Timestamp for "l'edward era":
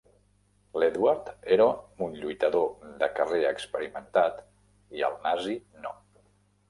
0.83-1.67